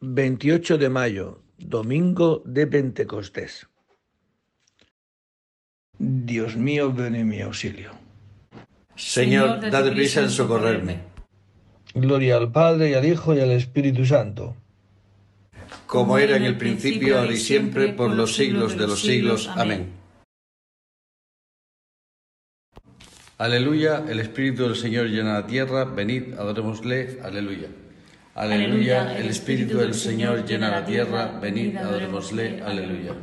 [0.00, 3.66] 28 de mayo, domingo de Pentecostés.
[5.98, 7.92] Dios mío, ven en mi auxilio.
[8.94, 11.00] Señor, date prisa en socorrerme.
[11.94, 14.54] Gloria al Padre y al Hijo y al Espíritu Santo.
[15.86, 19.48] Como era en el principio, ahora y siempre, por los siglos de los siglos.
[19.56, 19.92] Amén.
[23.38, 27.68] Aleluya, el Espíritu del Señor llena la tierra, venid, adorémosle, aleluya.
[28.36, 33.14] Aleluya, el Espíritu del Señor llena la tierra, venid, adorémosle, aleluya.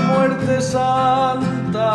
[0.00, 1.86] Muerte santa.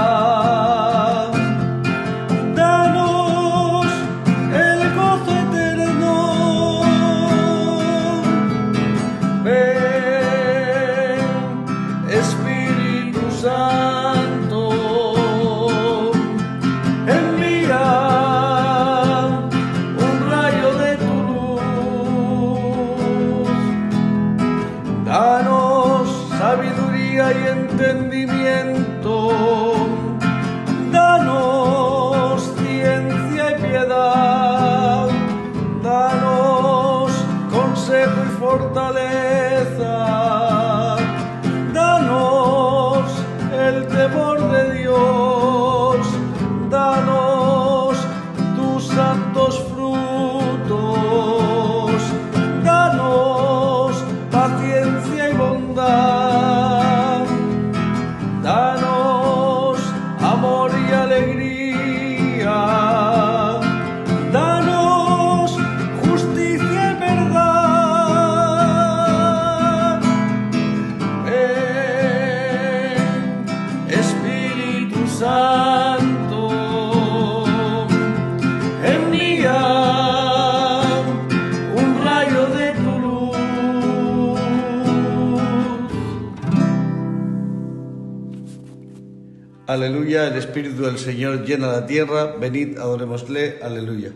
[90.81, 94.11] Espíritu del Señor llena la tierra, venid, adorémosle, aleluya.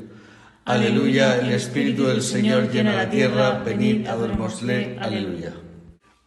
[0.65, 5.53] Aleluya, el Espíritu del Señor llena la tierra, venid, adorémosle, aleluya.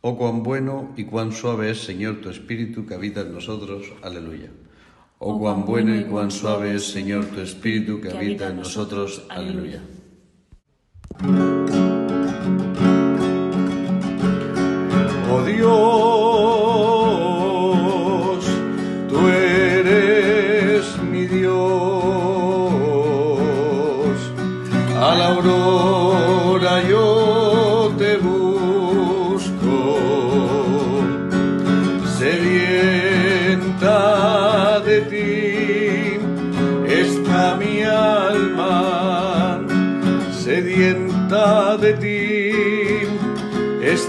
[0.00, 4.50] Oh, cuán bueno y cuán suave es, Señor, tu Espíritu que habita en nosotros, aleluya.
[5.18, 9.82] Oh, cuán bueno y cuán suave es, Señor, tu Espíritu que habita en nosotros, aleluya.
[15.30, 15.87] Oh Dios,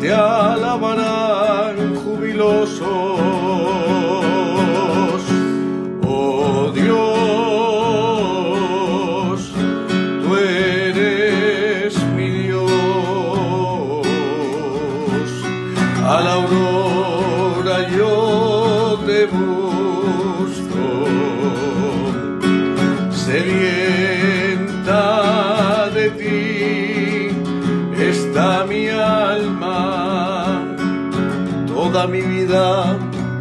[0.00, 2.99] te alabarán jubilosos.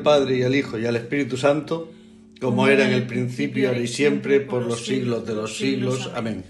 [0.00, 1.92] Al Padre y al Hijo y al Espíritu Santo,
[2.40, 6.10] como era en el principio, ahora y siempre, por los siglos de los siglos.
[6.14, 6.42] Amén.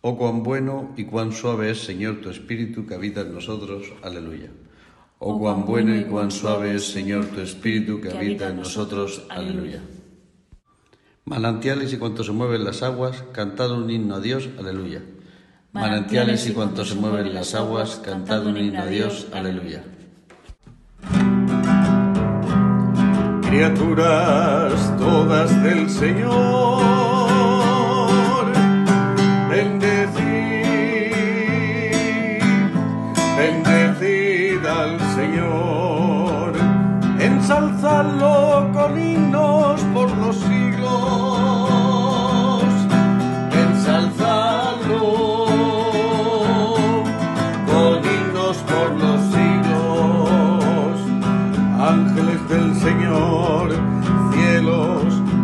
[0.00, 3.92] Oh, cuán bueno y cuán suave es, Señor, tu Espíritu que habita en nosotros.
[4.02, 4.48] Aleluya.
[5.18, 9.24] Oh, cuán bueno y cuán suave es, Señor, tu Espíritu que habita en nosotros.
[9.28, 9.82] Aleluya.
[11.26, 14.48] Manantiales y cuanto se mueven las aguas, cantad un himno a Dios.
[14.58, 15.02] Aleluya.
[15.72, 19.26] Manantiales y cuanto se mueven las aguas, cantad un himno a Dios.
[19.34, 19.84] Aleluya.
[23.60, 26.30] Criaturas todas del Señor,
[29.50, 31.12] bendecid,
[33.36, 36.54] bendecid al Señor,
[37.20, 38.98] ensalzadlo con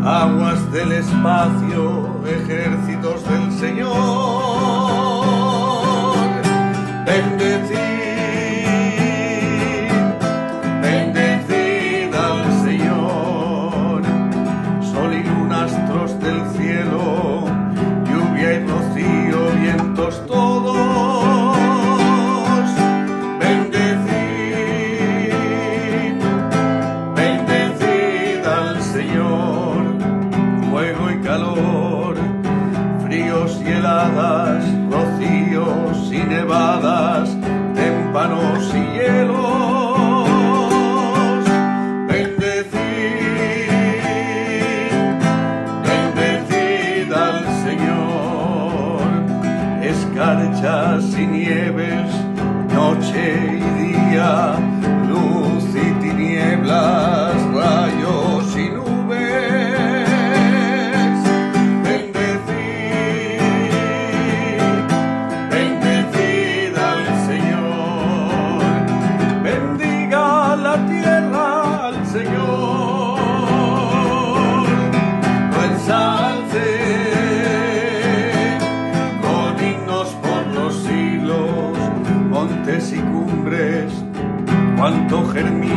[0.06, 4.35] aguas del espacio, ejércitos del Señor.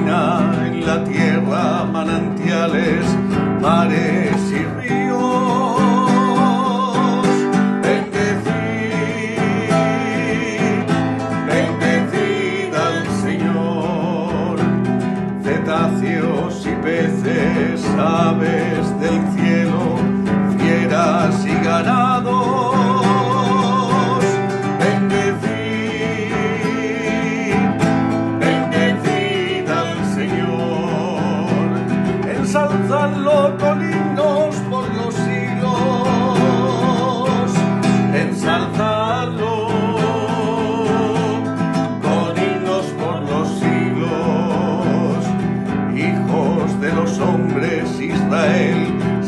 [0.10, 0.49] China.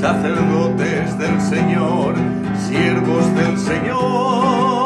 [0.02, 2.16] sacerdotes del Señor,
[2.68, 4.81] siervos del Señor.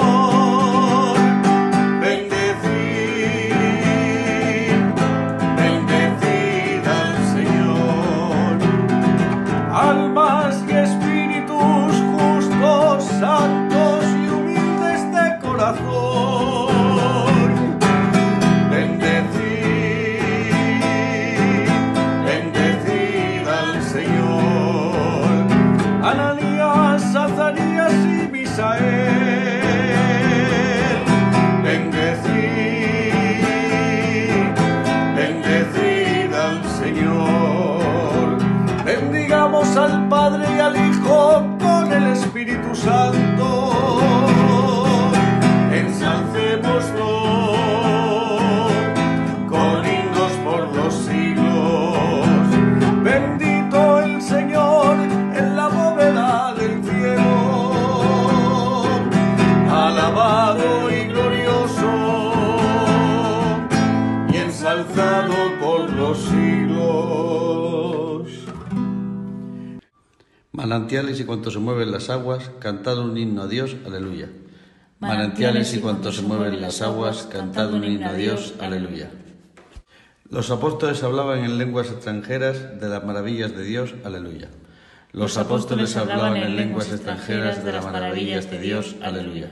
[42.85, 43.24] talk
[70.75, 74.27] Manantiales y cuanto se mueven las aguas, cantad un himno a Dios, aleluya.
[74.99, 79.09] Manantiales y cuanto se mueven las aguas, cantad un himno a Dios, aleluya.
[80.29, 84.49] Los apóstoles hablaban en lenguas extranjeras de las maravillas de Dios, aleluya.
[85.13, 89.49] Los apóstoles hablaban en lenguas extranjeras de las maravillas de Dios, aleluya.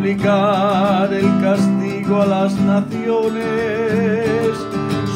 [0.00, 3.44] aplicar el castigo a las naciones,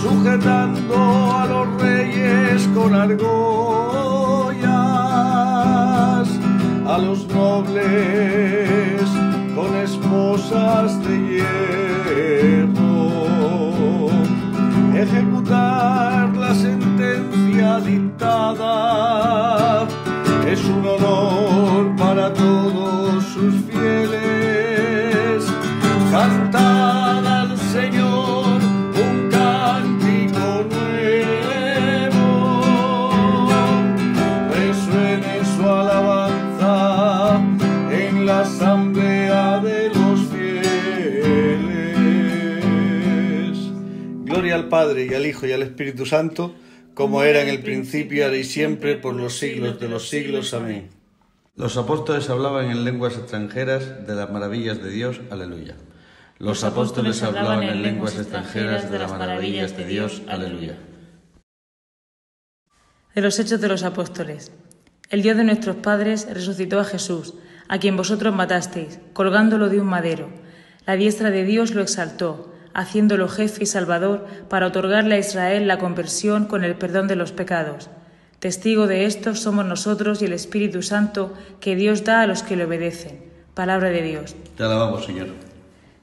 [0.02, 4.68] sujetando a los reyes con argollas,
[6.86, 9.08] a los nobles
[9.56, 11.16] con esposas de
[12.68, 13.10] hierro,
[14.94, 18.74] ejecutar la sentencia dictada
[20.46, 24.53] es un honor para todos sus fieles.
[26.14, 32.20] Cantad al Señor un cántico nuevo.
[34.48, 37.42] Resuene su alabanza
[37.90, 40.78] en la asamblea de los fieles.
[44.24, 46.54] Gloria al Padre y al Hijo y al Espíritu Santo,
[46.94, 50.54] como era en el principio, ahora y siempre, por los siglos de los siglos.
[50.54, 50.90] Amén.
[51.56, 55.20] Los apóstoles hablaban en lenguas extranjeras de las maravillas de Dios.
[55.32, 55.74] Aleluya.
[56.38, 60.22] Los apóstoles hablaban en lenguas extranjeras de las maravillas de Dios.
[60.28, 60.76] Aleluya.
[63.14, 64.50] De los Hechos de los Apóstoles.
[65.10, 67.34] El Dios de nuestros padres resucitó a Jesús,
[67.68, 70.28] a quien vosotros matasteis, colgándolo de un madero.
[70.86, 75.78] La diestra de Dios lo exaltó, haciéndolo jefe y salvador para otorgarle a Israel la
[75.78, 77.90] conversión con el perdón de los pecados.
[78.40, 82.56] Testigo de esto somos nosotros y el Espíritu Santo que Dios da a los que
[82.56, 83.32] le obedecen.
[83.54, 84.34] Palabra de Dios.
[84.56, 85.28] Te alabamos, Señor.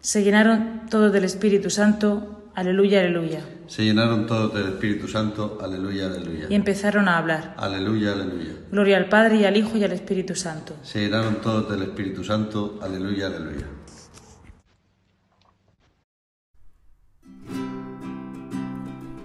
[0.01, 2.49] Se llenaron todos del Espíritu Santo.
[2.55, 3.45] Aleluya, aleluya.
[3.67, 5.59] Se llenaron todos del Espíritu Santo.
[5.61, 6.47] Aleluya, aleluya.
[6.49, 7.53] Y empezaron a hablar.
[7.55, 8.53] Aleluya, aleluya.
[8.71, 10.75] Gloria al Padre y al Hijo y al Espíritu Santo.
[10.81, 12.79] Se llenaron todos del Espíritu Santo.
[12.81, 13.67] Aleluya, aleluya.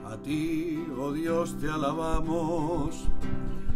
[0.04, 3.08] A ti, oh Dios, te alabamos.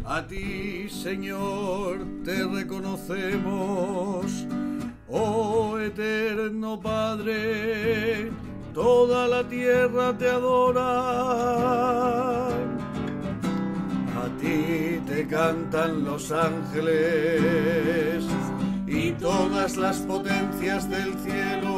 [0.04, 4.19] A ti, Señor, te reconocemos.
[7.10, 8.30] Padre,
[8.72, 10.90] toda la tierra te adora.
[14.22, 18.22] A ti te cantan los ángeles
[18.86, 21.74] y todas las potencias del cielo.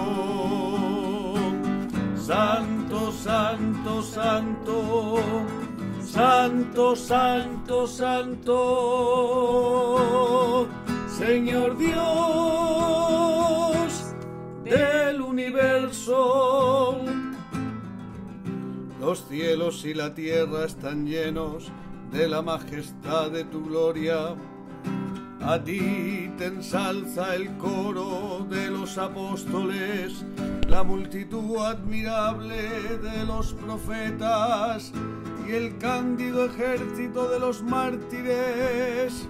[2.14, 5.18] Santo, santo, santo,
[6.04, 8.58] santo, santo, santo,
[11.08, 13.21] Señor Dios
[19.00, 21.70] Los cielos y la tierra están llenos
[22.10, 24.34] de la majestad de tu gloria.
[25.42, 30.24] A ti te ensalza el coro de los apóstoles,
[30.68, 32.70] la multitud admirable
[33.02, 34.92] de los profetas
[35.46, 39.28] y el cándido ejército de los mártires.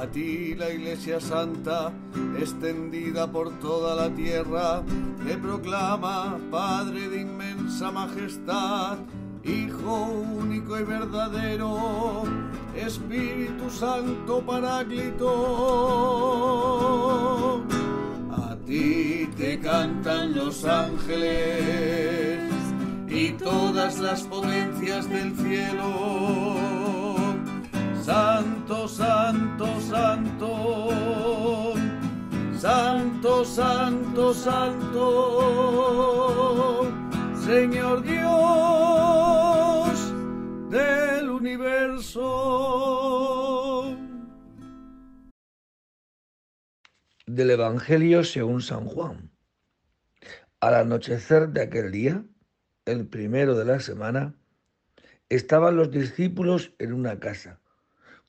[0.00, 1.92] A ti la Iglesia Santa,
[2.38, 4.82] extendida por toda la tierra,
[5.26, 8.96] te proclama, Padre de inmensa majestad,
[9.44, 10.04] Hijo
[10.38, 12.22] único y verdadero,
[12.74, 15.28] Espíritu Santo Paráclito.
[18.30, 22.50] A ti te cantan los ángeles
[23.06, 26.79] y todas las potencias del cielo.
[28.10, 31.74] Santo, santo, santo,
[32.58, 35.06] santo, santo, santo,
[37.46, 38.26] Señor Dios
[40.70, 42.26] del universo.
[47.26, 49.30] Del Evangelio según San Juan.
[50.58, 52.24] Al anochecer de aquel día,
[52.86, 54.34] el primero de la semana,
[55.28, 57.59] estaban los discípulos en una casa,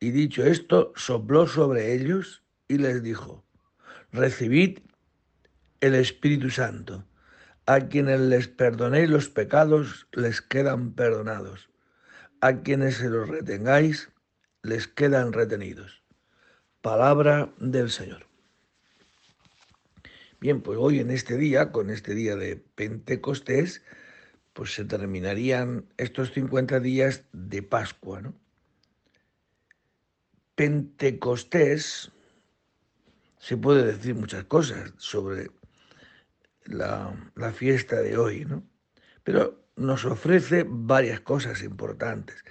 [0.00, 3.44] Y dicho esto, sopló sobre ellos y les dijo,
[4.12, 4.78] recibid
[5.80, 7.04] el Espíritu Santo.
[7.66, 11.68] A quienes les perdonéis los pecados, les quedan perdonados.
[12.40, 14.08] A quienes se los retengáis,
[14.62, 16.02] les quedan retenidos.
[16.80, 18.26] Palabra del Señor.
[20.40, 23.84] Bien, pues hoy en este día, con este día de Pentecostés,
[24.54, 28.34] pues se terminarían estos 50 días de Pascua, ¿no?
[30.60, 32.12] Pentecostés,
[33.38, 35.50] se puede decir muchas cosas sobre
[36.66, 37.14] la,
[37.54, 38.62] fiesta de hoy, ¿no?
[39.24, 42.44] Pero nos ofrece varias cosas importantes.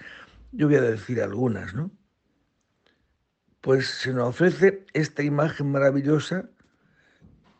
[0.52, 1.92] Yo voy a decir algunas, ¿no?
[3.62, 6.50] Pues se nos ofrece esta imagen maravillosa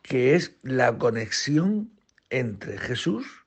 [0.02, 1.92] que es la conexión
[2.28, 3.46] entre Jesús,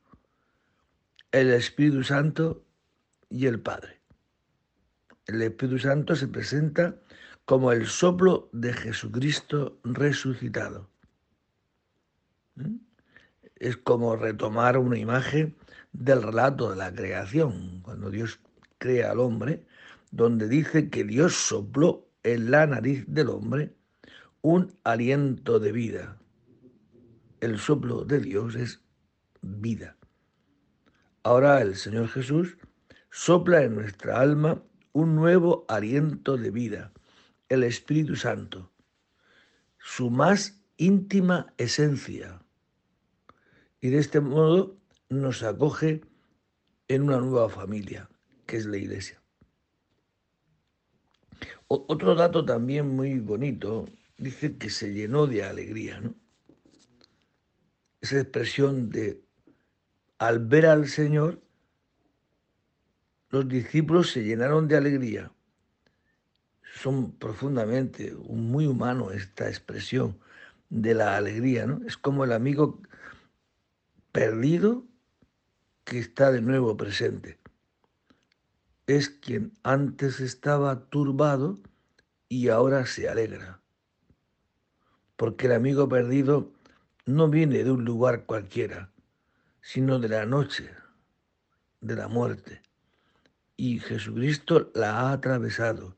[1.33, 2.63] el Espíritu Santo
[3.29, 4.02] y el Padre.
[5.25, 6.95] El Espíritu Santo se presenta
[7.45, 10.89] como el soplo de Jesucristo resucitado.
[12.55, 12.75] ¿Mm?
[13.55, 15.55] Es como retomar una imagen
[15.93, 18.39] del relato de la creación, cuando Dios
[18.77, 19.65] crea al hombre,
[20.11, 23.73] donde dice que Dios sopló en la nariz del hombre
[24.41, 26.17] un aliento de vida.
[27.39, 28.81] El soplo de Dios es
[29.41, 29.95] vida.
[31.23, 32.57] Ahora el Señor Jesús
[33.09, 34.61] sopla en nuestra alma
[34.93, 36.93] un nuevo aliento de vida,
[37.49, 38.71] el Espíritu Santo,
[39.77, 42.41] su más íntima esencia.
[43.81, 44.77] Y de este modo
[45.09, 46.01] nos acoge
[46.87, 48.09] en una nueva familia,
[48.45, 49.21] que es la iglesia.
[51.67, 53.85] otro dato también muy bonito,
[54.17, 56.15] dice que se llenó de alegría, ¿no?
[57.99, 59.23] Esa expresión de
[60.17, 61.42] al ver al Señor,
[63.33, 65.31] los discípulos se llenaron de alegría.
[66.75, 70.19] Son profundamente, muy humano esta expresión
[70.69, 71.81] de la alegría, ¿no?
[71.87, 72.79] Es como el amigo
[74.11, 74.85] perdido
[75.83, 77.39] que está de nuevo presente.
[78.85, 81.59] Es quien antes estaba turbado
[82.29, 83.61] y ahora se alegra.
[85.15, 86.51] Porque el amigo perdido
[87.07, 88.91] no viene de un lugar cualquiera,
[89.59, 90.69] sino de la noche,
[91.81, 92.62] de la muerte.
[93.55, 95.95] Y Jesucristo la ha atravesado.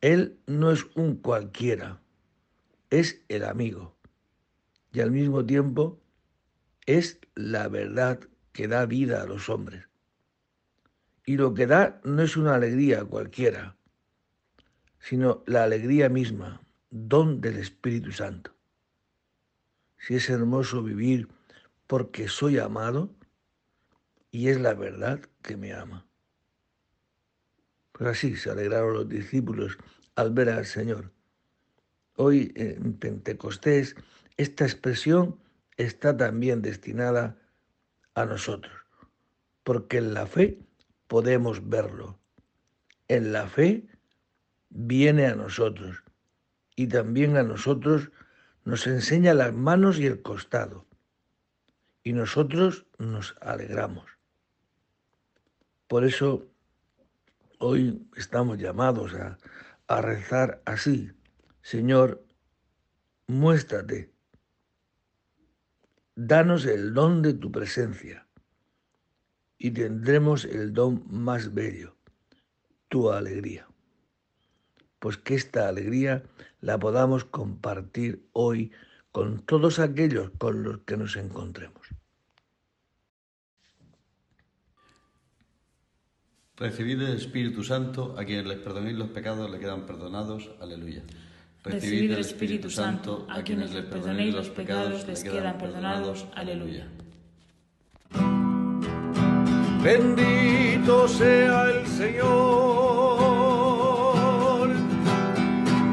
[0.00, 2.00] Él no es un cualquiera,
[2.90, 3.96] es el amigo.
[4.92, 6.00] Y al mismo tiempo
[6.86, 8.20] es la verdad
[8.52, 9.88] que da vida a los hombres.
[11.24, 13.76] Y lo que da no es una alegría cualquiera,
[14.98, 18.54] sino la alegría misma, don del Espíritu Santo.
[19.98, 21.28] Si es hermoso vivir
[21.86, 23.14] porque soy amado,
[24.30, 26.06] y es la verdad que me ama.
[27.92, 29.78] Pues así se alegraron los discípulos
[30.14, 31.12] al ver al Señor.
[32.16, 33.96] Hoy en Pentecostés
[34.36, 35.38] esta expresión
[35.76, 37.36] está también destinada
[38.14, 38.74] a nosotros,
[39.64, 40.58] porque en la fe
[41.06, 42.18] podemos verlo.
[43.08, 43.86] En la fe
[44.68, 46.02] viene a nosotros
[46.76, 48.10] y también a nosotros
[48.64, 50.86] nos enseña las manos y el costado
[52.02, 54.19] y nosotros nos alegramos.
[55.90, 56.46] Por eso
[57.58, 59.38] hoy estamos llamados a,
[59.88, 61.10] a rezar así,
[61.62, 62.24] Señor,
[63.26, 64.12] muéstrate
[66.14, 68.28] Danos el don de tu presencia
[69.58, 71.96] y tendremos el don más bello,
[72.88, 73.66] tu alegría.
[75.00, 76.22] Pues que esta alegría
[76.60, 78.70] la podamos compartir hoy
[79.10, 81.99] con todos aquellos con los que nos encontremos.
[86.60, 90.50] Recibid el Espíritu Santo, a quienes les perdonéis los pecados le quedan perdonados.
[90.60, 91.02] Aleluya.
[91.64, 96.26] Recibid el Espíritu Santo, a quienes les perdonéis los pecados les quedan perdonados.
[96.34, 96.86] Aleluya.
[99.82, 102.28] Bendito sea el Señor,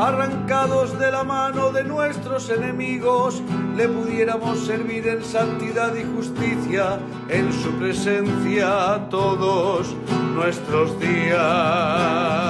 [0.00, 3.42] arrancados de la mano de nuestros enemigos,
[3.76, 9.94] le pudiéramos servir en santidad y justicia en su presencia todos
[10.34, 12.49] nuestros días.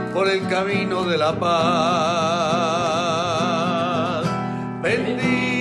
[0.13, 1.51] por el camino de la paz.
[4.81, 5.60] Bendito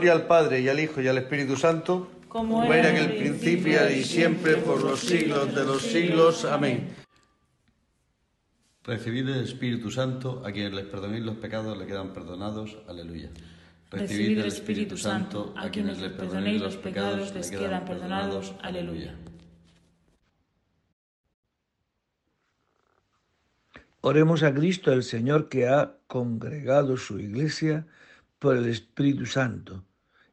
[0.00, 3.90] Gloria al Padre y al Hijo y al Espíritu Santo, Como era en el principio
[3.90, 6.46] y siempre por los siglos de los siglos.
[6.46, 6.88] Amén.
[8.82, 12.78] Recibid el Espíritu Santo, a quienes les perdonéis los pecados le quedan perdonados.
[12.88, 13.28] Aleluya.
[13.90, 18.54] Recibid el Espíritu Santo, a quienes les perdonéis los pecados les quedan perdonados.
[18.62, 19.14] Aleluya.
[24.00, 27.86] Oremos a Cristo el Señor que ha congregado su iglesia
[28.38, 29.84] por el Espíritu Santo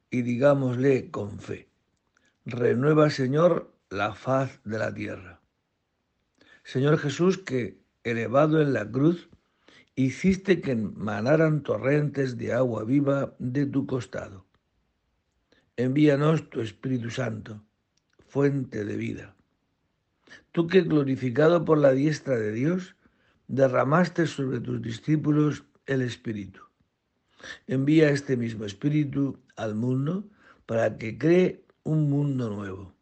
[0.10, 1.68] y digámosle con fe,
[2.46, 5.42] renueva Señor la faz de la tierra.
[6.64, 9.30] Señor Jesús que, elevado en la cruz,
[9.96, 14.46] hiciste que emanaran torrentes de agua viva de tu costado.
[15.76, 17.64] Envíanos tu Espíritu Santo,
[18.28, 19.36] fuente de vida.
[20.52, 22.96] Tú que glorificado por la diestra de Dios,
[23.48, 26.62] derramaste sobre tus discípulos el Espíritu.
[27.68, 30.30] Envía este mismo Espíritu al mundo
[30.66, 32.94] para que cree un mundo nuevo.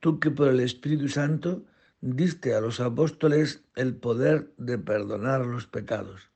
[0.00, 1.64] Tú que por el Espíritu Santo
[2.00, 6.30] diste a los apóstoles el poder de perdonar los pecados.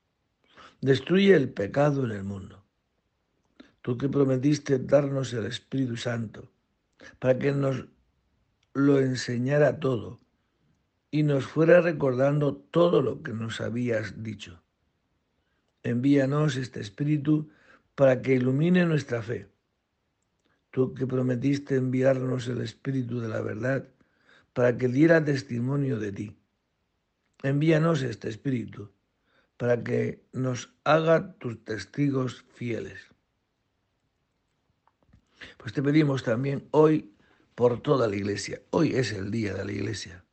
[0.81, 2.63] Destruye el pecado en el mundo.
[3.81, 6.51] Tú que prometiste darnos el Espíritu Santo
[7.19, 7.85] para que nos
[8.73, 10.19] lo enseñara todo
[11.11, 14.61] y nos fuera recordando todo lo que nos habías dicho.
[15.83, 17.49] Envíanos este Espíritu
[17.97, 19.49] para que ilumine nuestra fe.
[20.69, 23.89] Tú que prometiste enviarnos el Espíritu de la verdad
[24.53, 26.37] para que diera testimonio de ti.
[27.41, 28.91] Envíanos este Espíritu
[29.57, 32.99] para que nos haga tus testigos fieles.
[35.57, 37.15] Pues te pedimos también hoy
[37.55, 38.61] por toda la iglesia.
[38.69, 40.23] Hoy es el día de la iglesia.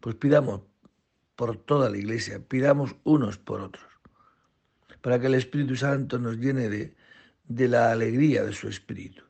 [0.00, 0.62] Pues pidamos
[1.36, 3.86] por toda la iglesia, pidamos unos por otros,
[5.06, 6.96] para que el Espíritu Santo nos llene de,
[7.44, 9.22] de la alegría de su Espíritu.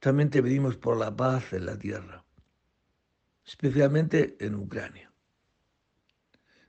[0.00, 2.24] También te pedimos por la paz en la tierra,
[3.46, 5.12] especialmente en Ucrania.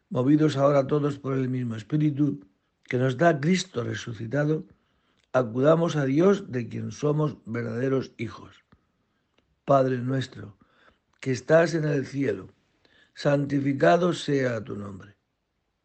[0.10, 2.46] Movidos ahora todos por el mismo Espíritu
[2.84, 4.68] que nos da Cristo resucitado,
[5.34, 8.64] acudamos a Dios de quien somos verdaderos hijos.
[9.66, 10.60] Padre nuestro,
[11.20, 12.50] que estás en el cielo,
[13.16, 15.15] santificado sea tu nombre.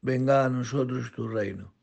[0.03, 1.75] Venga a nosotros tu reino.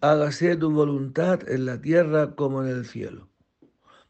[0.00, 3.28] Hágase tu voluntad en la tierra como en el cielo.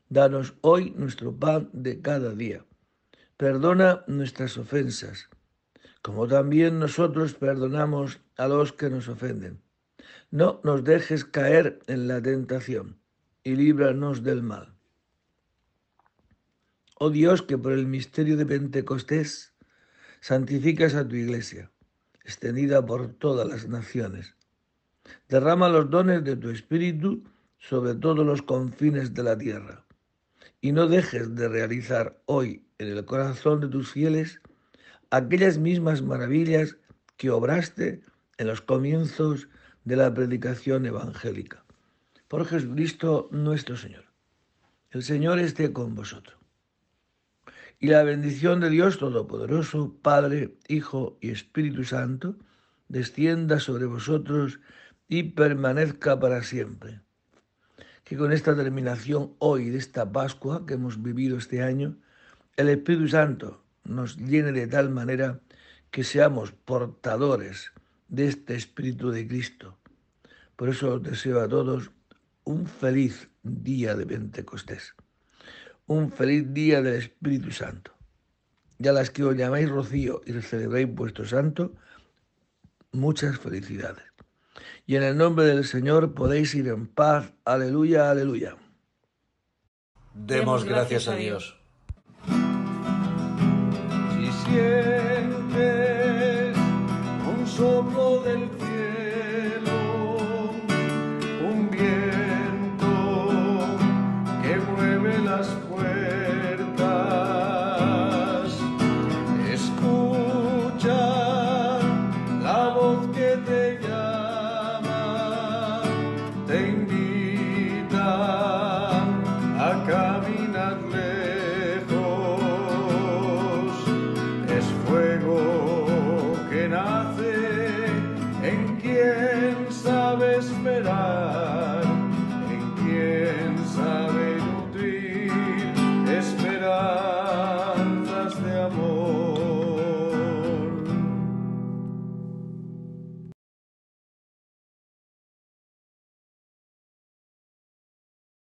[0.09, 2.65] Danos hoy nuestro pan de cada día.
[3.37, 5.29] Perdona nuestras ofensas,
[6.03, 9.61] como también nosotros perdonamos a los que nos ofenden.
[10.31, 13.01] No nos dejes caer en la tentación
[13.43, 14.77] y líbranos del mal.
[16.95, 19.57] Oh Dios, que por el misterio de Pentecostés
[20.21, 21.72] santificas a tu iglesia,
[22.25, 24.35] extendida por todas las naciones.
[25.29, 27.25] Derrama los dones de tu Espíritu
[27.59, 29.85] sobre todos los confines de la tierra,
[30.61, 34.41] y no dejes de realizar hoy en el corazón de tus fieles
[35.11, 36.77] aquellas mismas maravillas
[37.17, 38.03] que obraste
[38.39, 39.49] en los comienzos
[39.85, 41.65] de la predicación evangélica.
[42.29, 44.05] Por Jesucristo nuestro Señor.
[44.91, 46.42] El Señor esté con vosotros.
[47.83, 52.37] Y la bendición de Dios Todopoderoso, Padre, Hijo y Espíritu Santo,
[52.87, 54.61] descienda sobre vosotros
[55.09, 57.01] y permanezca para siempre.
[58.05, 61.97] Que con esta terminación hoy de esta Pascua que hemos vivido este año,
[62.57, 65.41] el Espíritu Santo nos llene de tal manera
[65.91, 67.73] que seamos portadores
[68.07, 69.77] de este Espíritu de Cristo.
[70.55, 71.91] Por eso os deseo a todos
[72.45, 74.95] un feliz día de Pentecostés,
[75.87, 77.93] un feliz día del Espíritu Santo.
[78.79, 81.73] Y a las que os llamáis Rocío y celebréis vuestro santo,
[82.93, 84.05] muchas felicidades.
[84.87, 87.33] Y en el nombre del Señor podéis ir en paz.
[87.45, 88.57] Aleluya, aleluya.
[90.15, 91.57] Demos gracias a Dios.